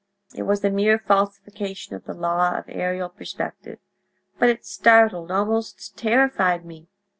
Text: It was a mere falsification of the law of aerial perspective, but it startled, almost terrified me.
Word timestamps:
It 0.33 0.41
was 0.47 0.65
a 0.65 0.71
mere 0.71 0.97
falsification 0.97 1.95
of 1.95 2.05
the 2.05 2.15
law 2.15 2.57
of 2.57 2.65
aerial 2.67 3.07
perspective, 3.07 3.77
but 4.39 4.49
it 4.49 4.65
startled, 4.65 5.29
almost 5.29 5.95
terrified 5.95 6.65
me. 6.65 6.87